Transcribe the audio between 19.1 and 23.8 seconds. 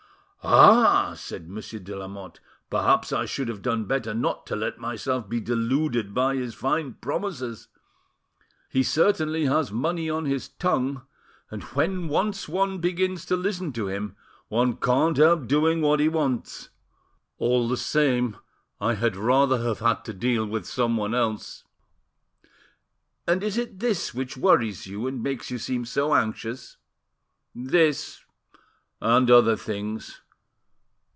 rather have had to deal with someone else." "And is it